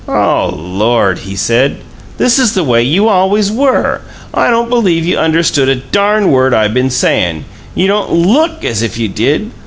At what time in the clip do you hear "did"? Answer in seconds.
9.09-9.51